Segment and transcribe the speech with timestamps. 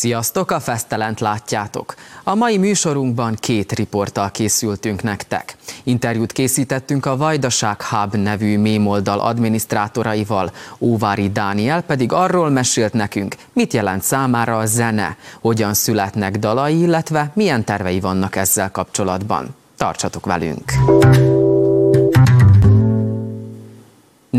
[0.00, 1.94] Sziasztok, a Fesztelent látjátok.
[2.24, 5.56] A mai műsorunkban két riporttal készültünk nektek.
[5.82, 13.72] Interjút készítettünk a Vajdaság Hub nevű mémoldal adminisztrátoraival, Óvári Dániel pedig arról mesélt nekünk, mit
[13.72, 19.56] jelent számára a zene, hogyan születnek dalai, illetve milyen tervei vannak ezzel kapcsolatban.
[19.76, 20.72] Tartsatok velünk!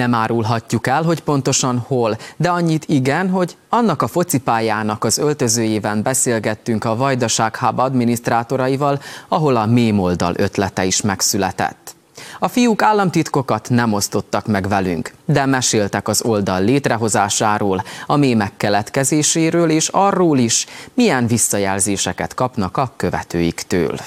[0.01, 6.01] Nem árulhatjuk el, hogy pontosan hol, de annyit igen, hogy annak a focipályának az öltözőjében
[6.01, 11.95] beszélgettünk a Vajdaság Hub adminisztrátoraival, ahol a mémoldal ötlete is megszületett.
[12.39, 19.69] A fiúk államtitkokat nem osztottak meg velünk, de meséltek az oldal létrehozásáról, a mémek keletkezéséről
[19.69, 23.97] és arról is, milyen visszajelzéseket kapnak a követőiktől.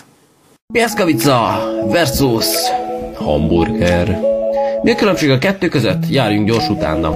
[0.72, 2.46] Pieszkavica versus
[3.16, 4.33] hamburger.
[4.84, 6.08] Mi a különbség a kettő között?
[6.10, 7.08] Járjunk gyors utána.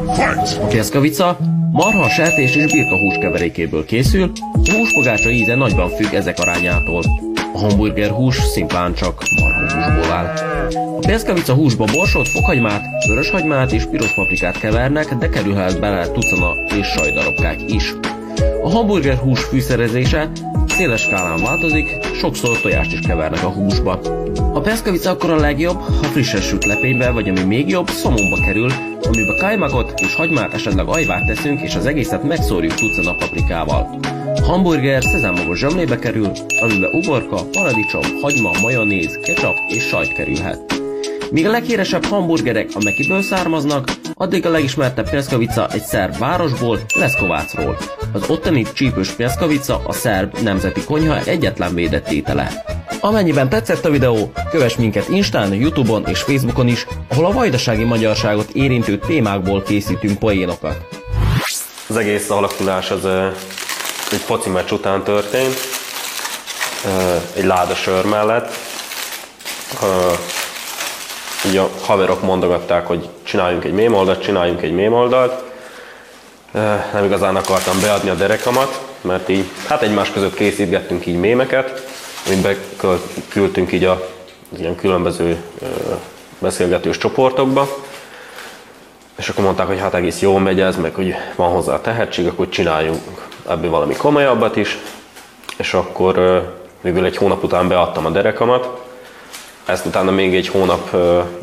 [0.61, 1.39] A pieszkavica
[1.73, 7.03] marha, sertés és birkahús keverékéből készül, a húspogácsa íze nagyban függ ezek arányától.
[7.55, 10.35] A hamburger hús szimplán csak húsból áll.
[10.97, 16.87] A pieszkavica húsba borsot, fokhagymát, vöröshagymát és piros paprikát kevernek, de kerülhet bele tucana és
[16.87, 17.95] sajdarabkák is.
[18.63, 20.31] A hamburger hús fűszerezése
[20.71, 24.01] széles skálán változik, sokszor tojást is kevernek a húsba.
[24.55, 28.73] A peszkavica akkor a legjobb, ha frissen sült lepénybe, vagy ami még jobb, szomomba kerül,
[29.03, 33.99] amiben kajmakot és hagymát, esetleg ajvát teszünk, és az egészet megszórjuk tucana paprikával.
[34.43, 36.31] Hamburger szezámogos zsömlébe kerül,
[36.61, 40.81] amiben uborka, paradicsom, hagyma, majonéz, ketchup és sajt kerülhet.
[41.31, 47.79] Míg a leghíresebb hamburgerek a Mekiből származnak, addig a legismertebb Pieszkavica egy szerb városból, Leszkovácról.
[48.13, 52.65] Az ottani csípős Pieszkavica a szerb nemzeti konyha egyetlen védett étele.
[53.01, 58.51] Amennyiben tetszett a videó, kövess minket Instán, Youtube-on és Facebookon is, ahol a vajdasági magyarságot
[58.51, 60.87] érintő témákból készítünk poénokat.
[61.89, 63.05] Az egész alakulás az
[64.13, 65.59] egy foci meccs után történt,
[67.35, 68.53] egy láda sör mellett
[71.47, 75.43] így a haverok mondogatták, hogy csináljunk egy mémoldalt, csináljunk egy mémoldalt.
[76.93, 81.83] Nem igazán akartam beadni a derekamat, mert így, hát egymás között készítgettünk így mémeket,
[82.27, 84.09] amit beküldtünk így a
[84.59, 85.37] ilyen különböző
[86.39, 87.69] beszélgetős csoportokba.
[89.17, 92.27] És akkor mondták, hogy hát egész jól megy ez, meg hogy van hozzá a tehetség,
[92.27, 94.79] akkor csináljunk ebből valami komolyabbat is.
[95.57, 96.43] És akkor
[96.81, 98.87] végül egy hónap után beadtam a derekamat,
[99.65, 100.97] ezt utána még egy hónap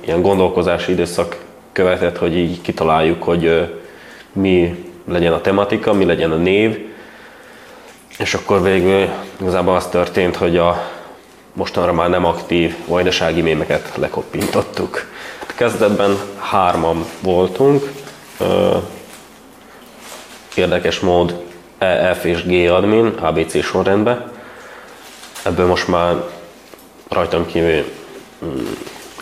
[0.05, 1.43] ilyen gondolkozási időszak
[1.75, 3.73] követett, hogy így kitaláljuk, hogy
[4.33, 6.77] mi legyen a tematika, mi legyen a név,
[8.17, 9.09] és akkor végül
[9.41, 10.91] igazából az történt, hogy a
[11.53, 15.05] mostanra már nem aktív vajdasági mémeket lekoppintottuk.
[15.55, 17.91] Kezdetben hárman voltunk,
[20.55, 21.43] érdekes mód
[21.77, 24.31] E, F és G admin, ABC sorrendben.
[25.43, 26.15] Ebből most már
[27.09, 27.83] rajtam kívül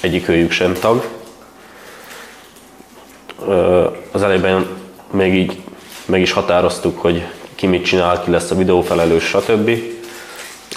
[0.02, 1.22] egyik őjük sem tag.
[4.12, 4.68] Az elejében
[5.12, 5.62] még így
[6.06, 9.72] meg is határoztuk, hogy ki mit csinál, ki lesz a videófelelős, stb.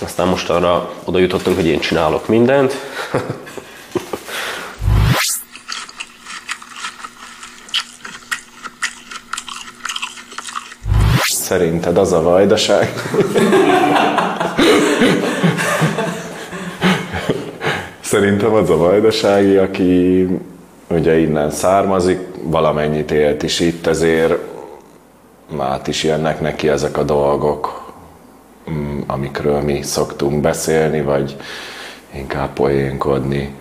[0.02, 2.74] Aztán most arra oda jutottunk, hogy én csinálok mindent.
[11.46, 12.92] Szerinted az a vajdaság?
[18.00, 20.26] Szerintem az a vajdasági, aki
[20.88, 24.38] ugye innen származik, valamennyit élt is itt, ezért
[25.58, 27.92] át is jönnek neki ezek a dolgok,
[28.70, 31.36] mm, amikről mi szoktunk beszélni, vagy
[32.14, 33.54] inkább poénkodni,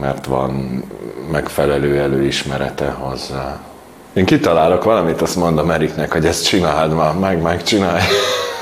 [0.00, 0.82] mert van
[1.30, 3.60] megfelelő előismerete hozzá.
[4.12, 8.02] Én kitalálok valamit, azt mondom Eriknek, hogy ezt csináld már, meg megcsinálj.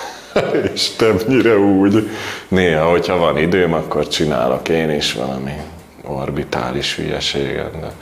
[0.74, 2.10] és többnyire úgy.
[2.48, 5.52] Néha, hogyha van időm, akkor csinálok én is valami
[6.10, 7.92] orbitális hülyeséget, de,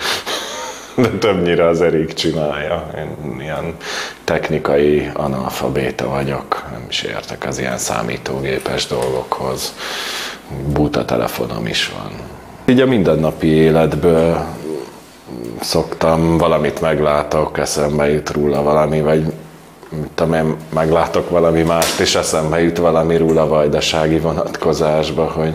[1.02, 2.90] de többnyire az Erik csinálja.
[2.96, 3.76] Én ilyen
[4.24, 9.74] technikai analfabéta vagyok, nem is értek az ilyen számítógépes dolgokhoz.
[10.66, 12.12] Buta telefonom is van.
[12.66, 14.46] Így a mindennapi életből
[15.60, 19.32] szoktam, valamit meglátok, eszembe jut róla valami, vagy
[20.14, 25.52] tudom én, meglátok valami mást, és eszembe jut valami róla vajdasági vonatkozásba, hogy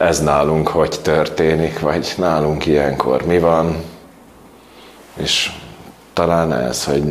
[0.00, 3.76] ez nálunk hogy történik, vagy nálunk ilyenkor mi van,
[5.16, 5.52] és
[6.12, 7.02] talán ez, hogy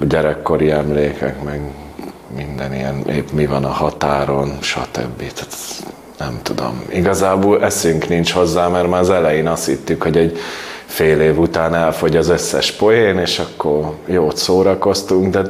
[0.00, 1.60] gyerekkori emlékek, meg
[2.36, 5.16] minden ilyen, épp mi van a határon, stb.
[5.18, 5.54] Tehát
[6.18, 6.84] nem tudom.
[6.88, 10.38] Igazából eszünk nincs hozzá, mert már az elején azt hittük, hogy egy
[10.86, 15.42] fél év után elfogy az összes poén, és akkor jót szórakoztunk, de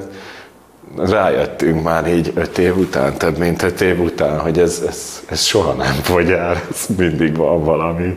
[0.96, 5.42] rájöttünk már így öt év után, több mint öt év után, hogy ez, ez, ez
[5.42, 8.16] soha nem fogy el, ez mindig van valami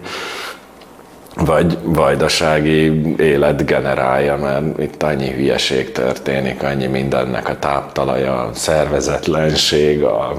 [1.46, 10.04] vagy vajdasági élet generálja, mert itt annyi hülyeség történik, annyi mindennek a táptalaja, a szervezetlenség,
[10.04, 10.34] a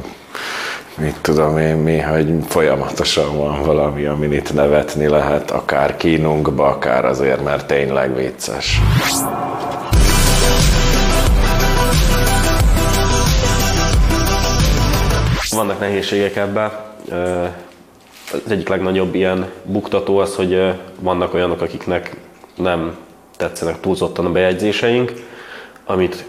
[1.00, 7.04] mit tudom én mi, hogy folyamatosan van valami, amin itt nevetni lehet, akár kínunkba, akár
[7.04, 8.80] azért, mert tényleg vicces.
[15.60, 16.70] Vannak nehézségek ebben.
[18.32, 22.16] Az egyik legnagyobb ilyen buktató az, hogy vannak olyanok, akiknek
[22.56, 22.96] nem
[23.36, 25.12] tetszenek túlzottan a bejegyzéseink,
[25.84, 26.24] amit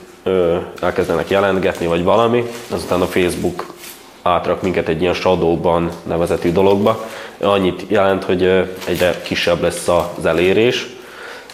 [0.81, 3.73] elkezdenek jelentgetni, vagy valami, azután a Facebook
[4.21, 7.05] átrak minket egy ilyen shadowban nevezetű dologba.
[7.39, 8.43] Annyit jelent, hogy
[8.87, 9.87] egyre kisebb lesz
[10.17, 10.87] az elérés,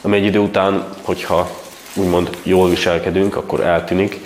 [0.01, 1.49] ami egy idő után, hogyha
[1.95, 4.19] úgymond jól viselkedünk, akkor eltűnik,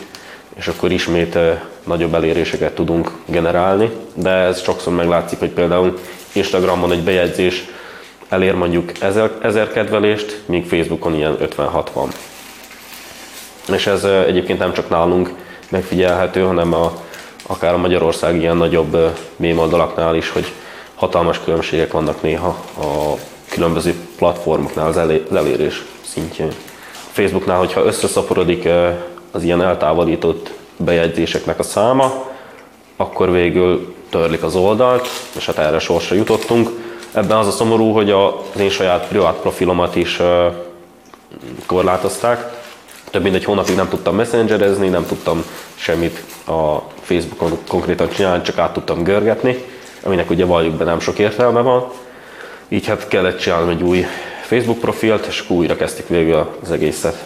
[0.56, 1.38] és akkor ismét
[1.84, 6.00] nagyobb eléréseket tudunk generálni, de ez sokszor meglátszik, hogy például
[6.34, 7.66] Instagramon egy bejegyzés
[8.30, 12.14] elér mondjuk 1000, 1000 kedvelést, míg Facebookon ilyen 50-60.
[13.74, 15.34] És ez egyébként nem csak nálunk
[15.70, 16.94] megfigyelhető, hanem a,
[17.48, 18.98] akár a Magyarország ilyen nagyobb
[19.36, 20.52] mémoldalaknál is, hogy
[20.96, 22.48] hatalmas különbségek vannak néha
[22.78, 23.14] a
[23.50, 26.52] különböző platformoknál az, elé, az elérés szintjén.
[27.12, 28.68] Facebooknál, hogyha összeszaporodik
[29.32, 30.52] az ilyen eltávolított
[30.84, 32.30] bejegyzéseknek a száma,
[32.96, 35.08] akkor végül törlik az oldalt,
[35.38, 36.70] és hát erre sorsra jutottunk.
[37.12, 40.20] Ebben az a szomorú, hogy az én saját privát profilomat is
[41.66, 42.60] korlátozták.
[43.10, 45.46] Több mint egy hónapig nem tudtam messengerezni, nem tudtam
[45.76, 49.64] semmit a Facebookon konkrétan csinálni, csak át tudtam görgetni,
[50.04, 51.88] aminek ugye valljuk be nem sok értelme van.
[52.68, 54.06] Így hát kellett csinálnom egy új
[54.42, 57.26] Facebook profilt, és újra kezdtük végül az egészet.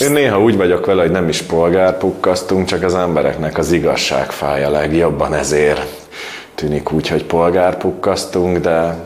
[0.00, 4.64] Én néha úgy vagyok vele, hogy nem is polgárpukkasztunk, csak az embereknek az igazság fáj
[4.64, 6.08] a legjobban, ezért
[6.54, 8.96] tűnik úgy, hogy polgárpukkasztunk, de,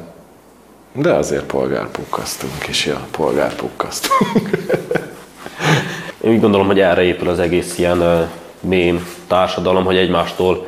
[0.93, 4.51] de azért polgárpukkasztunk is, ja, polgárpukkasztunk.
[6.25, 8.21] Én úgy gondolom, hogy erre épül az egész ilyen uh,
[8.61, 10.67] mém társadalom, hogy egymástól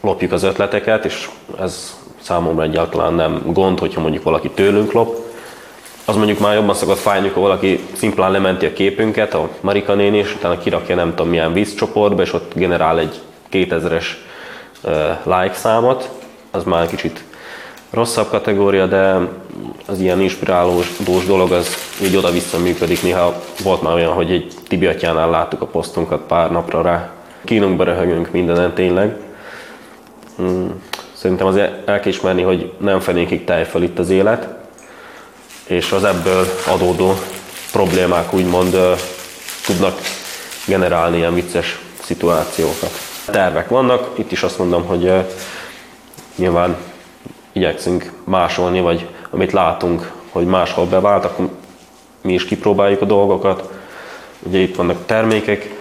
[0.00, 1.28] lopjuk az ötleteket, és
[1.60, 5.27] ez számomra egyáltalán nem gond, hogyha mondjuk valaki tőlünk lop,
[6.08, 10.18] az mondjuk már jobban szokott fájni, ha valaki szimplán lementi a képünket, a Marika néni,
[10.18, 13.20] és utána kirakja nem tudom milyen vízcsoportba, és ott generál egy
[13.52, 14.04] 2000-es
[14.82, 14.92] uh,
[15.24, 16.10] like számot,
[16.50, 17.24] az már kicsit
[17.90, 19.18] rosszabb kategória, de
[19.86, 20.96] az ilyen inspirálós
[21.26, 23.02] dolog az így oda-vissza működik.
[23.02, 27.10] Néha volt már olyan, hogy egy Tibiatjánál láttuk a posztunkat pár napra rá.
[27.44, 29.16] Kínunkba röhögünk mindenen tényleg.
[30.36, 30.82] Hmm.
[31.12, 34.57] Szerintem azért el kell ismerni, hogy nem fenékig fel itt az élet,
[35.68, 37.14] és az ebből adódó
[37.72, 38.76] problémák úgymond
[39.66, 40.00] tudnak
[40.66, 42.90] generálni ilyen vicces szituációkat.
[43.24, 45.12] Tervek vannak, itt is azt mondom, hogy
[46.36, 46.76] nyilván
[47.52, 51.48] igyekszünk másolni, vagy amit látunk, hogy máshol bevált, akkor
[52.22, 53.70] mi is kipróbáljuk a dolgokat.
[54.38, 55.74] Ugye itt vannak termékek,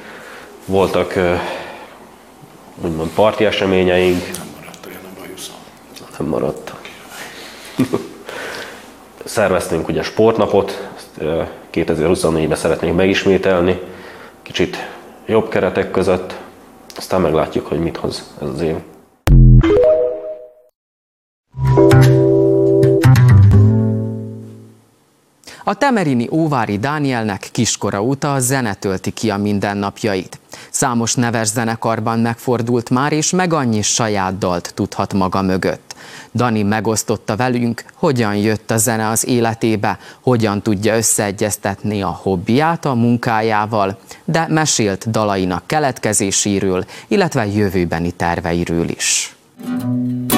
[0.66, 1.14] voltak
[2.84, 4.24] úgymond parti eseményeink.
[4.38, 5.56] Nem maradt olyan a bajuszom.
[6.18, 6.74] Nem maradt.
[9.28, 10.88] Szerveztünk ugye sportnapot,
[11.74, 13.80] 2024-ben szeretnénk megismételni,
[14.42, 14.78] kicsit
[15.26, 16.38] jobb keretek között,
[16.98, 18.76] aztán meglátjuk, hogy mit hoz ez az év.
[25.64, 30.40] A temerini Óvári Dánielnek kiskora óta a zene tölti ki a mindennapjait.
[30.78, 35.96] Számos neves zenekarban megfordult már, és meg annyi saját dalt tudhat maga mögött.
[36.34, 42.94] Dani megosztotta velünk, hogyan jött a zene az életébe, hogyan tudja összeegyeztetni a hobbiát a
[42.94, 49.36] munkájával, de mesélt dalainak keletkezéséről, illetve jövőbeni terveiről is.
[50.32, 50.37] egy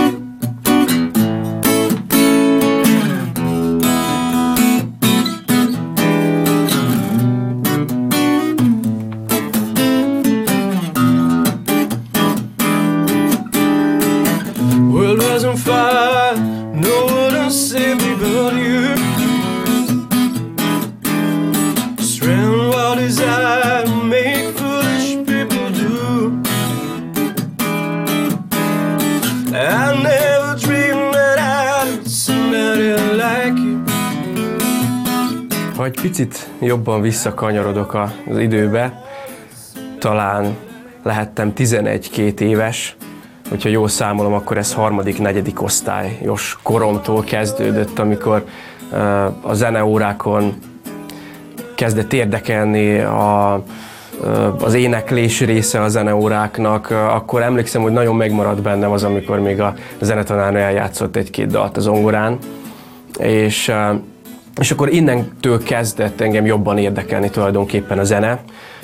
[36.02, 37.94] picit jobban visszakanyarodok
[38.30, 39.04] az időbe,
[39.98, 40.56] talán
[41.04, 42.96] lehettem 11-2 éves,
[43.50, 48.46] hogyha jól számolom, akkor ez harmadik, negyedik osztályos koromtól kezdődött, amikor
[49.42, 50.54] a zeneórákon
[51.76, 53.54] kezdett érdekelni a,
[54.60, 59.74] az éneklés része a zeneóráknak, akkor emlékszem, hogy nagyon megmaradt bennem az, amikor még a
[60.02, 62.38] zenetanárnő eljátszott egy-két dalt az ongorán,
[63.18, 63.72] és,
[64.60, 68.40] és akkor innentől kezdett engem jobban érdekelni tulajdonképpen a zene,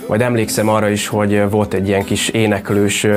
[0.07, 3.07] majd emlékszem arra is, hogy volt egy ilyen kis éneklős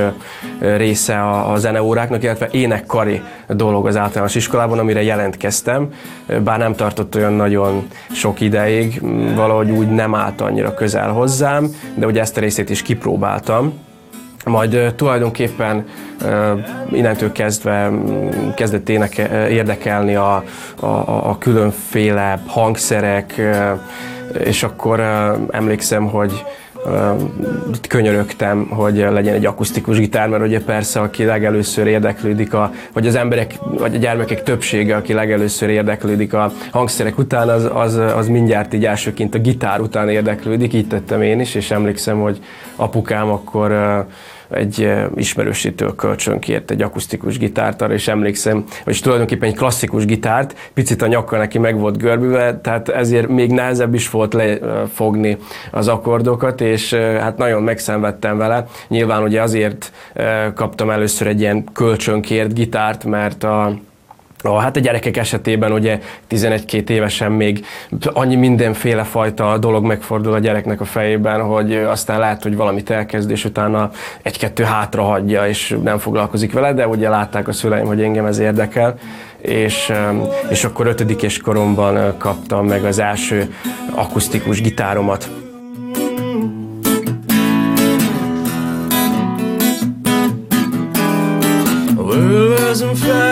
[0.58, 5.88] része a, a zeneóráknak, illetve énekkari dolog az általános iskolában, amire jelentkeztem,
[6.44, 9.00] bár nem tartott olyan nagyon sok ideig,
[9.34, 13.86] valahogy úgy nem állt annyira közel hozzám, de ugye ezt a részét is kipróbáltam.
[14.48, 15.84] Majd uh, tulajdonképpen
[16.22, 16.28] uh,
[16.92, 17.90] innentől kezdve
[18.56, 20.44] kezdett éneke, érdekelni a,
[20.80, 25.00] a, a különféle hangszerek, uh, és akkor
[25.50, 26.44] emlékszem, hogy
[27.88, 33.14] könyörögtem, hogy legyen egy akusztikus gitár, mert ugye persze, aki legelőször érdeklődik, a, vagy az
[33.14, 38.74] emberek, vagy a gyermekek többsége, aki legelőször érdeklődik a hangszerek után, az, az, az mindjárt
[38.74, 42.38] így elsőként a gitár után érdeklődik, így tettem én is, és emlékszem, hogy
[42.76, 44.06] apukám akkor
[44.50, 51.02] egy ismerősítől kölcsönkért egy akusztikus gitárt arra, és emlékszem, hogy tulajdonképpen egy klasszikus gitárt, picit
[51.02, 55.36] a nyaka neki meg volt görbülve, tehát ezért még nehezebb is volt lefogni
[55.70, 58.66] az akkordokat, és hát nagyon megszenvedtem vele.
[58.88, 59.92] Nyilván ugye azért
[60.54, 63.78] kaptam először egy ilyen kölcsönkért gitárt, mert a
[64.42, 67.64] a, hát a gyerekek esetében ugye 11-2 évesen még
[68.12, 73.30] annyi mindenféle fajta dolog megfordul a gyereknek a fejében, hogy aztán lehet, hogy valamit elkezd,
[73.30, 73.90] és utána
[74.22, 78.38] egy-kettő hátra hagyja, és nem foglalkozik vele, de ugye látták a szüleim, hogy engem ez
[78.38, 78.98] érdekel,
[79.38, 79.92] és,
[80.50, 83.54] és akkor ötödikes koromban kaptam meg az első
[83.94, 85.30] akusztikus gitáromat.
[92.68, 93.27] wasn't fair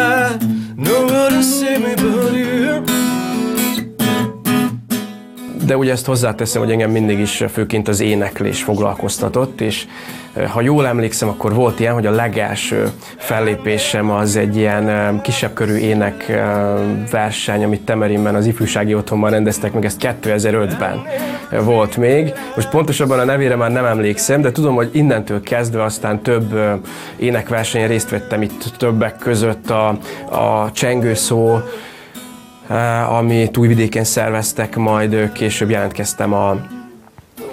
[5.66, 9.86] de ugye ezt hozzáteszem, hogy engem mindig is főként az éneklés foglalkoztatott, és
[10.52, 15.74] ha jól emlékszem, akkor volt ilyen, hogy a legelső fellépésem az egy ilyen kisebb körű
[15.74, 16.40] ének
[17.10, 21.02] verseny, amit Temerimben az ifjúsági otthonban rendeztek meg, ezt 2005-ben
[21.64, 22.32] volt még.
[22.54, 26.60] Most pontosabban a nevére már nem emlékszem, de tudom, hogy innentől kezdve aztán több
[27.16, 29.88] énekversenyen részt vettem itt többek között a,
[30.30, 31.58] a csengőszó,
[33.08, 36.56] amit újvidéken szerveztek, majd később jelentkeztem a,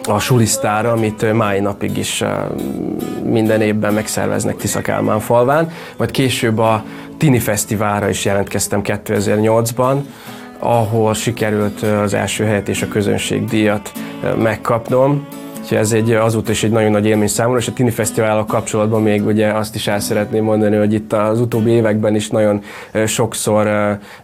[0.08, 2.24] a sulisztára, amit mai napig is
[3.24, 6.84] minden évben megszerveznek Tiszakálmán falván, majd később a
[7.17, 9.98] Tini Fesztiválra is jelentkeztem 2008-ban,
[10.60, 13.91] ahol sikerült az első helyet és a közönségdíjat
[14.38, 15.27] megkapnom.
[15.63, 19.01] Úgyhogy ez egy, azóta is egy nagyon nagy élmény számomra, és a Tini Fesztivállal kapcsolatban
[19.01, 22.62] még ugye azt is el szeretném mondani, hogy itt az utóbbi években is nagyon
[23.05, 23.65] sokszor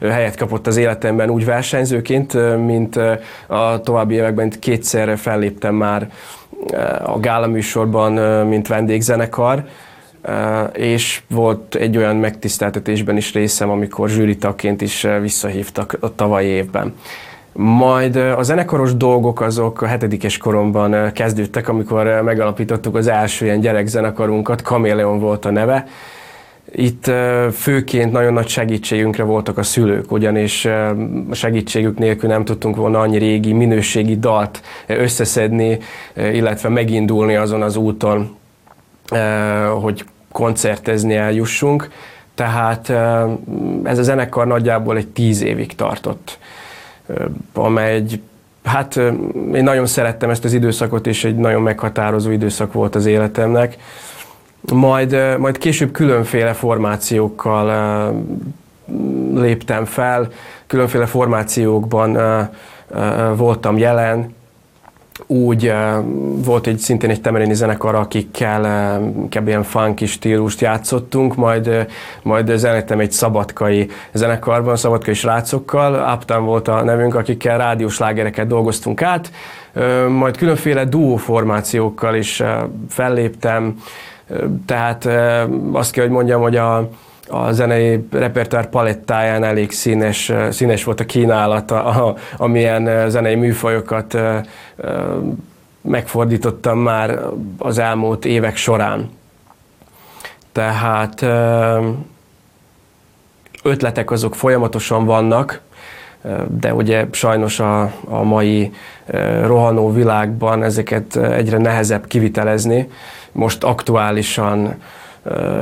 [0.01, 2.96] helyet kapott az életemben úgy versenyzőként, mint
[3.48, 6.12] a további években kétszer felléptem már
[7.03, 8.12] a gála műsorban,
[8.48, 9.63] mint vendégzenekar,
[10.74, 16.93] és volt egy olyan megtiszteltetésben is részem, amikor zsűritaként is visszahívtak a tavalyi évben.
[17.62, 24.62] Majd a zenekaros dolgok azok a hetedikes koromban kezdődtek, amikor megalapítottuk az első ilyen gyerekzenekarunkat,
[24.62, 25.88] Kaméleon volt a neve.
[26.72, 27.12] Itt
[27.54, 30.68] főként nagyon nagy segítségünkre voltak a szülők, ugyanis
[31.32, 35.78] segítségük nélkül nem tudtunk volna annyi régi minőségi dalt összeszedni,
[36.16, 38.36] illetve megindulni azon az úton,
[39.82, 41.89] hogy koncertezni eljussunk.
[42.36, 42.89] Tehát
[43.84, 46.38] ez a zenekar nagyjából egy tíz évig tartott
[47.54, 48.22] amely egy
[48.63, 48.96] Hát
[49.54, 53.78] én nagyon szerettem ezt az időszakot, és egy nagyon meghatározó időszak volt az életemnek.
[54.74, 58.13] Majd, majd később különféle formációkkal
[59.34, 60.28] léptem fel,
[60.68, 62.18] különféle formációkban
[63.36, 64.36] voltam jelen,
[65.31, 65.74] úgy
[66.45, 68.63] volt egy szintén egy temeréni zenekar, akikkel
[69.21, 71.88] inkább ilyen funky stílust játszottunk, majd,
[72.24, 79.01] majd zenétem egy szabadkai zenekarban, szabadkai srácokkal, Uptown volt a nevünk, akikkel rádiós lágereket dolgoztunk
[79.01, 79.31] át,
[80.07, 82.43] majd különféle duó formációkkal is
[82.89, 83.75] felléptem,
[84.65, 85.05] tehát
[85.71, 86.89] azt kell, hogy mondjam, hogy a,
[87.29, 94.17] a zenei repertoár palettáján elég színes, színes volt a kínálata, amilyen zenei műfajokat
[95.81, 97.19] megfordítottam már
[97.57, 99.09] az elmúlt évek során.
[100.51, 101.21] Tehát
[103.63, 105.62] ötletek azok folyamatosan vannak,
[106.48, 108.71] de ugye sajnos a, a mai
[109.43, 112.89] rohanó világban ezeket egyre nehezebb kivitelezni.
[113.31, 114.75] Most aktuálisan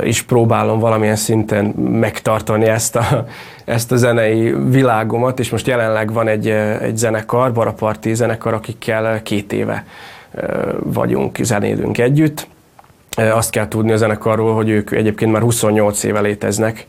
[0.02, 3.26] is próbálom valamilyen szinten megtartani ezt a,
[3.64, 6.48] ezt a zenei világomat, és most jelenleg van egy,
[6.82, 9.84] egy zenekar, Baraparti zenekar, akikkel két éve
[10.82, 12.46] vagyunk, zenélünk együtt.
[13.16, 16.86] Azt kell tudni a zenekarról, hogy ők egyébként már 28 éve léteznek,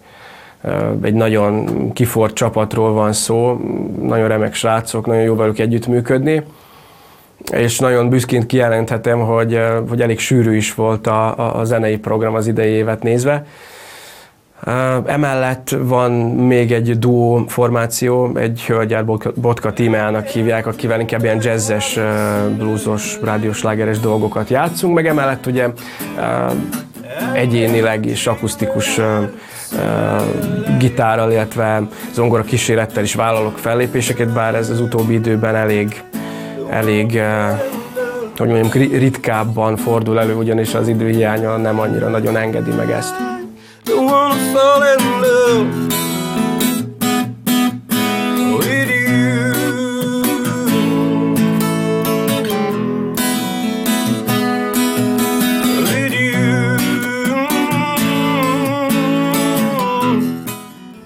[1.02, 3.60] egy nagyon kifort csapatról van szó,
[4.02, 6.44] nagyon remek srácok, nagyon jó velük együttműködni,
[7.52, 12.48] és nagyon büszként kijelenthetem, hogy, hogy elég sűrű is volt a, a zenei program az
[12.48, 13.46] idei évet nézve.
[15.06, 19.06] Emellett van még egy duó formáció, egy hölgyet
[19.36, 22.00] Botka Tímeának hívják, akivel inkább ilyen jazzes,
[22.58, 25.68] bluesos, rádiós lágeres dolgokat játszunk, meg emellett ugye
[27.34, 29.00] egyénileg is akusztikus
[30.78, 36.04] gitárral, illetve zongora kísérettel is vállalok fellépéseket, bár ez az utóbbi időben elég,
[36.70, 37.22] elég
[38.38, 43.16] hogy mondjam, ritkábban fordul elő, ugyanis az időhiánya nem annyira nagyon engedi meg ezt.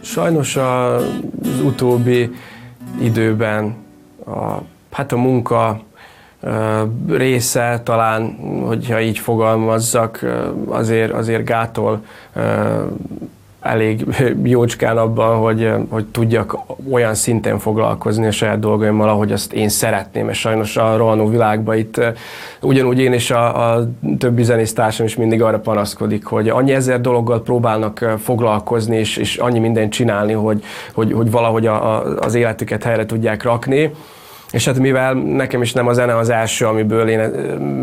[0.01, 1.03] Sajnos az
[1.63, 2.29] utóbbi
[3.01, 3.75] időben
[4.25, 4.61] a,
[4.93, 5.79] hát a munka
[7.07, 10.25] része talán, hogyha így fogalmazzak,
[10.67, 12.01] azért, azért gátol
[13.63, 14.05] elég
[14.43, 16.57] jócskán abban, hogy, hogy tudjak
[16.91, 21.77] olyan szinten foglalkozni a saját dolgaimmal, ahogy azt én szeretném, és sajnos a rohanó világban
[21.77, 22.01] itt
[22.61, 27.43] ugyanúgy én és a, a többi zenésztársam is mindig arra panaszkodik, hogy annyi ezer dologgal
[27.43, 32.83] próbálnak foglalkozni, és, és annyi mindent csinálni, hogy, hogy, hogy valahogy a, a, az életüket
[32.83, 33.91] helyre tudják rakni,
[34.53, 37.19] és hát mivel nekem is nem a zene az első, amiből én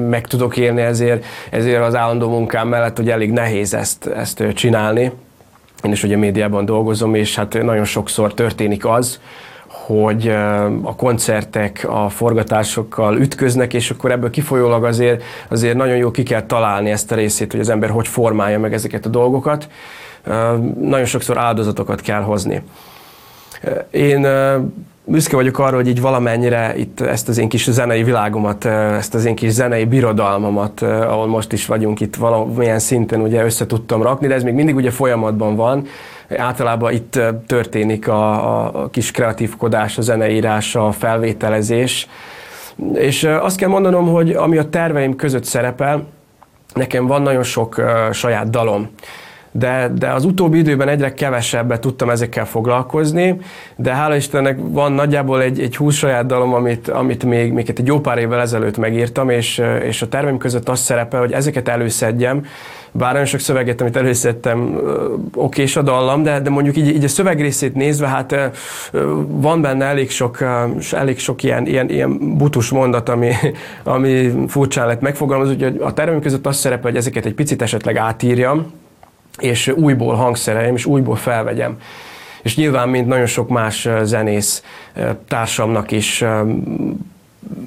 [0.08, 5.12] meg tudok élni, ezért, ezért az állandó munkám mellett, hogy elég nehéz ezt, ezt csinálni.
[5.82, 9.20] Én is ugye médiában dolgozom, és hát nagyon sokszor történik az,
[9.66, 10.28] hogy
[10.82, 16.42] a koncertek a forgatásokkal ütköznek, és akkor ebből kifolyólag azért, azért nagyon jó ki kell
[16.42, 19.68] találni ezt a részét, hogy az ember hogy formálja meg ezeket a dolgokat.
[20.80, 22.62] Nagyon sokszor áldozatokat kell hozni.
[23.90, 24.26] Én
[25.04, 29.24] büszke vagyok arra, hogy így valamennyire itt ezt az én kis zenei világomat, ezt az
[29.24, 34.26] én kis zenei birodalmamat, ahol most is vagyunk itt valamilyen szinten ugye össze tudtam rakni,
[34.26, 35.86] de ez még mindig ugye folyamatban van.
[36.36, 42.08] Általában itt történik a, a kis kreatívkodás, a zeneírás, a felvételezés.
[42.94, 46.06] És azt kell mondanom, hogy ami a terveim között szerepel,
[46.74, 48.90] nekem van nagyon sok saját dalom
[49.52, 53.40] de, de az utóbbi időben egyre kevesebbet tudtam ezekkel foglalkozni,
[53.76, 57.86] de hála Istennek van nagyjából egy, egy 20 saját dalom, amit, amit még, még egy
[57.86, 62.44] jó pár évvel ezelőtt megírtam, és, és a terveim között az szerepel, hogy ezeket előszedjem,
[62.92, 64.80] bár nagyon sok szöveget, amit előszedtem,
[65.34, 68.50] okés a dallam, de, de mondjuk így, így a szövegrészét nézve, hát
[69.26, 70.38] van benne elég sok,
[70.92, 73.32] elég sok ilyen, ilyen, ilyen butus mondat, ami,
[73.82, 77.96] ami furcsán lett megfogalmazni, úgyhogy a terveim között az szerepel, hogy ezeket egy picit esetleg
[77.96, 78.72] átírjam,
[79.38, 81.80] és újból hangszereljem, és újból felvegyem.
[82.42, 84.62] És nyilván, mint nagyon sok más zenész
[85.28, 86.24] társamnak is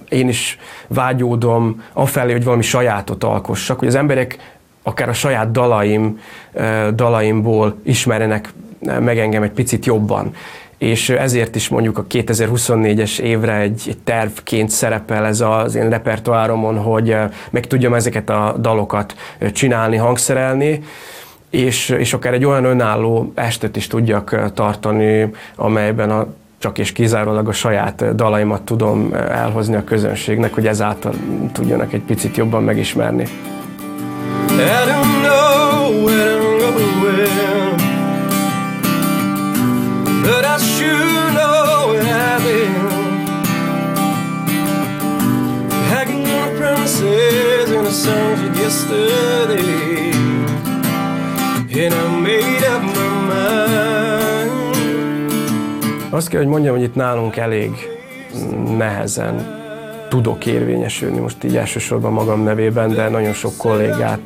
[0.09, 4.37] én is vágyódom afelé, hogy valami sajátot alkossak, hogy az emberek
[4.83, 6.19] akár a saját dalaim,
[6.93, 10.35] dalaimból ismerjenek meg engem egy picit jobban.
[10.77, 16.77] És ezért is mondjuk a 2024-es évre egy, egy tervként szerepel ez az én repertoáromon,
[16.77, 17.15] hogy
[17.49, 19.15] meg tudjam ezeket a dalokat
[19.53, 20.83] csinálni, hangszerelni,
[21.53, 27.47] és, és akár egy olyan önálló estet is tudjak tartani, amelyben a csak és kizárólag
[27.47, 31.13] a saját dalaimat tudom elhozni a közönségnek, hogy ezáltal
[31.51, 33.25] tudjanak egy picit jobban megismerni.
[48.63, 50.42] yesterday
[51.75, 54.51] And I made up my mind.
[56.09, 57.71] Azt kell, hogy mondjam, hogy itt nálunk elég
[58.77, 59.61] nehezen
[60.09, 64.19] tudok érvényesülni, most így elsősorban magam nevében, de nagyon sok kollégát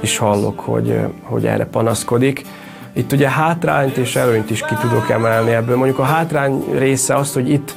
[0.00, 2.44] is hallok, hogy, hogy erre panaszkodik.
[2.92, 5.76] Itt ugye hátrányt és előnyt is ki tudok emelni ebből.
[5.76, 7.74] Mondjuk a hátrány része az, hogy itt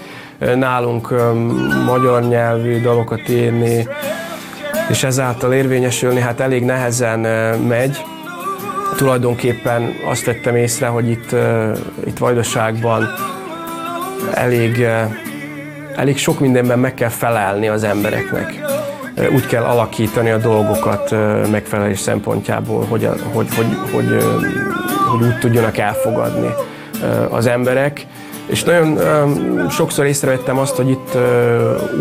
[0.55, 1.13] nálunk
[1.85, 3.87] magyar nyelvű dalokat írni,
[4.89, 7.19] és ezáltal érvényesülni, hát elég nehezen
[7.59, 7.97] megy
[8.95, 11.35] tulajdonképpen azt vettem észre, hogy itt,
[12.05, 13.07] itt Vajdaságban
[14.33, 14.85] elég,
[15.95, 18.53] elég sok mindenben meg kell felelni az embereknek.
[19.33, 21.11] úgy kell alakítani a dolgokat
[21.51, 24.23] megfelelés szempontjából, hogy, hogy, hogy, hogy,
[25.11, 26.53] hogy, úgy tudjanak elfogadni
[27.29, 28.05] az emberek.
[28.45, 28.99] És nagyon
[29.69, 31.17] sokszor észrevettem azt, hogy itt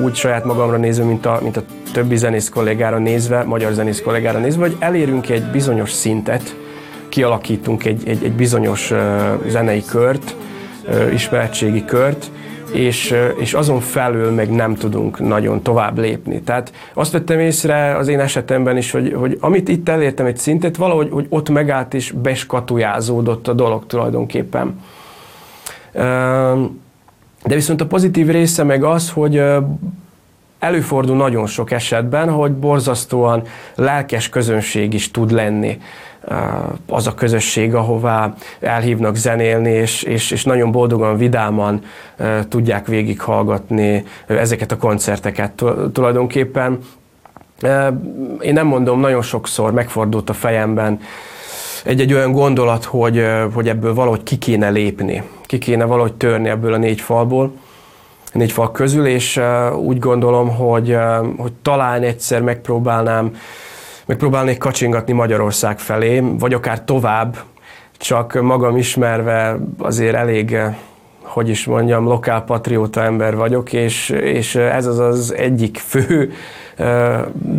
[0.05, 4.39] úgy saját magamra nézve, mint a, mint a többi zenész kollégára nézve, magyar zenész kollégára
[4.39, 6.57] nézve, hogy elérünk egy bizonyos szintet,
[7.17, 8.93] kialakítunk egy, egy, egy bizonyos
[9.47, 10.37] zenei kört,
[11.13, 12.31] ismeretségi kört,
[12.73, 16.41] és, és azon felül meg nem tudunk nagyon tovább lépni.
[16.41, 20.77] Tehát azt vettem észre az én esetemben is, hogy, hogy amit itt elértem egy szintet,
[20.77, 24.81] valahogy hogy ott megállt és beskatujázódott a dolog tulajdonképpen.
[27.45, 29.43] De viszont a pozitív része meg az, hogy
[30.59, 33.43] előfordul nagyon sok esetben, hogy borzasztóan
[33.75, 35.79] lelkes közönség is tud lenni
[36.87, 41.83] az a közösség, ahová elhívnak zenélni, és, és, és nagyon boldogan, vidáman
[42.49, 46.79] tudják végighallgatni ezeket a koncerteket tulajdonképpen.
[48.41, 51.01] Én nem mondom, nagyon sokszor megfordult a fejemben
[51.85, 56.73] egy-egy olyan gondolat, hogy, hogy ebből valahogy ki kéne lépni, ki kéne valahogy törni ebből
[56.73, 57.53] a négy falból,
[58.33, 59.41] négy fal közül, és
[59.77, 60.97] úgy gondolom, hogy,
[61.37, 63.37] hogy talán egyszer megpróbálnám
[64.07, 67.37] megpróbálnék kacsingatni Magyarország felé, vagy akár tovább,
[67.99, 70.59] csak magam ismerve azért elég,
[71.23, 76.33] hogy is mondjam, lokálpatrióta ember vagyok, és, és ez az az egyik fő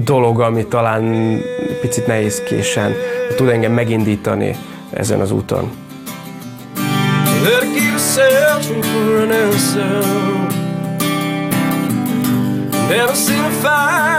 [0.03, 1.35] dolog, ami talán
[1.81, 2.93] picit nehézkésen
[3.35, 4.55] tud engem megindítani
[4.93, 5.71] ezen az úton.
[12.89, 14.16] Never seen a find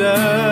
[0.00, 0.49] Jesus.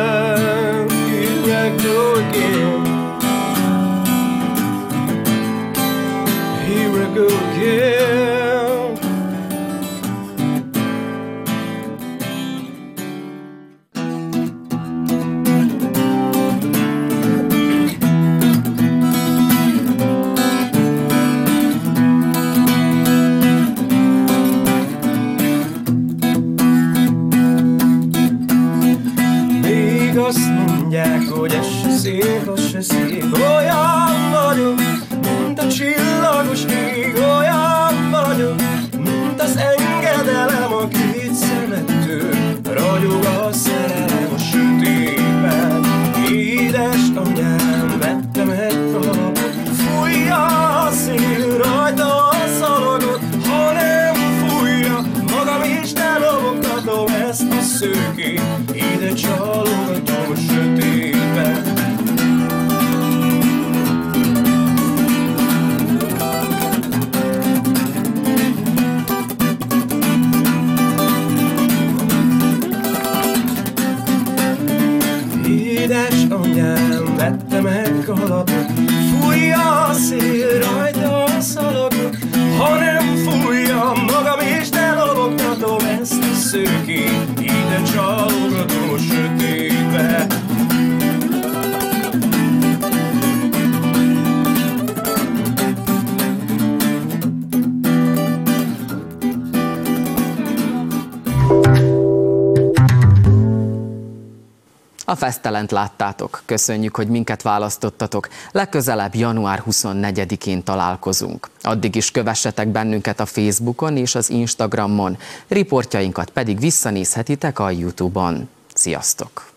[105.09, 106.43] A fesztelent láttátok.
[106.45, 108.29] Köszönjük, hogy minket választottatok.
[108.51, 111.49] Legközelebb január 24-én találkozunk.
[111.63, 115.19] Addig is kövessetek bennünket a Facebookon és az Instagramon.
[115.49, 118.49] Riportjainkat pedig visszanézhetitek a YouTube-on.
[118.75, 119.51] Sziasztok!